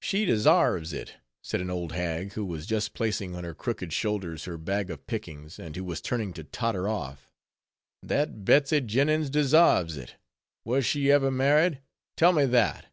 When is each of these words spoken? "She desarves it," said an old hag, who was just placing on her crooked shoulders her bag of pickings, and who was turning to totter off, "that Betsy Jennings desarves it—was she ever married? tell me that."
"She 0.00 0.26
desarves 0.26 0.92
it," 0.92 1.14
said 1.40 1.62
an 1.62 1.70
old 1.70 1.92
hag, 1.92 2.34
who 2.34 2.44
was 2.44 2.66
just 2.66 2.92
placing 2.92 3.34
on 3.34 3.42
her 3.42 3.54
crooked 3.54 3.90
shoulders 3.94 4.44
her 4.44 4.58
bag 4.58 4.90
of 4.90 5.06
pickings, 5.06 5.58
and 5.58 5.74
who 5.74 5.82
was 5.82 6.02
turning 6.02 6.34
to 6.34 6.44
totter 6.44 6.90
off, 6.90 7.32
"that 8.02 8.44
Betsy 8.44 8.82
Jennings 8.82 9.30
desarves 9.30 9.96
it—was 9.96 10.84
she 10.84 11.10
ever 11.10 11.30
married? 11.30 11.80
tell 12.18 12.32
me 12.34 12.44
that." 12.44 12.92